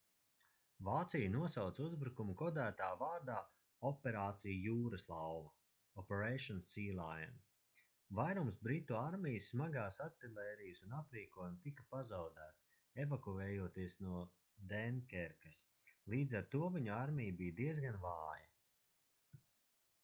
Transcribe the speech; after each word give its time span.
vācija 0.85 1.25
nosauca 1.31 1.81
uzbrukumu 1.87 2.35
kodētā 2.37 2.85
vārdā 3.01 3.33
operācija 3.89 4.55
jūraslauva 4.69 5.51
operation 6.03 6.61
sealion. 6.69 7.35
vairums 8.21 8.57
britu 8.69 8.97
armijas 9.01 9.49
smagās 9.53 9.99
artilērijas 10.09 10.81
un 10.87 10.95
aprīkojuma 11.01 11.61
tika 11.67 11.85
pazaudēts 11.95 12.79
evakuējoties 13.05 13.95
no 14.07 14.23
denkerkas 14.73 15.59
līdz 16.15 16.39
ar 16.41 16.49
to 16.57 16.71
viņu 16.79 16.97
armija 17.03 17.37
bija 17.43 17.57
diezgan 17.63 18.01
vāja 18.09 19.43